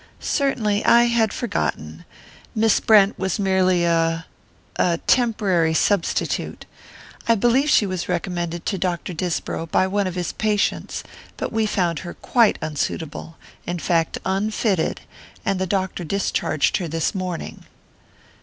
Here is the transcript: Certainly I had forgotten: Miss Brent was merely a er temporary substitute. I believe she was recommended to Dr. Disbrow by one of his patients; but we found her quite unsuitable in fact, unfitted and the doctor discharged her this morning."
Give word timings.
Certainly 0.19 0.83
I 0.83 1.03
had 1.03 1.31
forgotten: 1.31 2.05
Miss 2.55 2.79
Brent 2.79 3.19
was 3.19 3.37
merely 3.37 3.83
a 3.83 4.25
er 4.79 4.97
temporary 5.05 5.75
substitute. 5.75 6.65
I 7.27 7.35
believe 7.35 7.69
she 7.69 7.85
was 7.85 8.09
recommended 8.09 8.65
to 8.65 8.79
Dr. 8.79 9.13
Disbrow 9.13 9.67
by 9.67 9.85
one 9.85 10.07
of 10.07 10.15
his 10.15 10.33
patients; 10.33 11.03
but 11.37 11.53
we 11.53 11.67
found 11.67 11.99
her 11.99 12.15
quite 12.15 12.57
unsuitable 12.63 13.37
in 13.67 13.77
fact, 13.77 14.17
unfitted 14.25 15.01
and 15.45 15.59
the 15.59 15.67
doctor 15.67 16.03
discharged 16.03 16.77
her 16.77 16.87
this 16.87 17.13
morning." 17.13 17.65